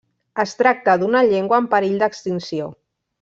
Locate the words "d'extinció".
2.05-2.71